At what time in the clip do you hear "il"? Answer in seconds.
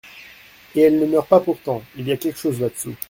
1.95-2.07